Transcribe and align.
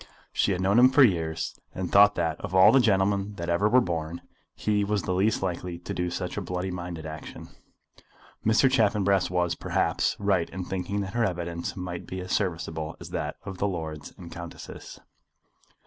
She 0.33 0.51
had 0.51 0.61
known 0.61 0.79
him 0.79 0.89
for 0.89 1.03
years, 1.03 1.59
and 1.75 1.91
thought 1.91 2.15
that, 2.15 2.41
of 2.41 2.55
all 2.55 2.71
the 2.71 2.79
gentlemen 2.79 3.35
that 3.35 3.49
ever 3.49 3.69
were 3.69 3.79
born, 3.81 4.21
he 4.55 4.83
was 4.83 5.03
the 5.03 5.13
least 5.13 5.43
likely 5.43 5.77
to 5.77 5.93
do 5.93 6.09
such 6.09 6.37
a 6.37 6.41
bloody 6.41 6.71
minded 6.71 7.05
action. 7.05 7.49
Mr. 8.43 8.67
Chaffanbrass 8.67 9.29
was, 9.29 9.53
perhaps, 9.53 10.15
right 10.17 10.49
in 10.49 10.65
thinking 10.65 11.01
that 11.01 11.13
her 11.13 11.23
evidence 11.23 11.75
might 11.75 12.07
be 12.07 12.19
as 12.19 12.31
serviceable 12.31 12.95
as 12.99 13.11
that 13.11 13.35
of 13.43 13.59
the 13.59 13.67
lords 13.67 14.11
and 14.17 14.31
countesses. 14.31 14.99